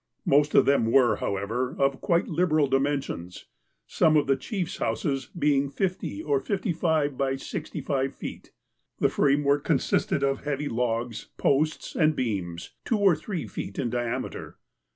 [0.25, 3.45] Most of them were, however, of quite liberal dimen sions,
[3.85, 8.51] some of the chief's houses being fifty or fifty five by sixty five feet.
[8.97, 14.57] The framework consisted of heavy logs, posts, and beams, two or three feet iu diameter.